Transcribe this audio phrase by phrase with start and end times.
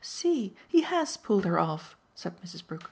[0.03, 2.65] "See he HAS pulled her off!" said Mrs.
[2.65, 2.79] Brook.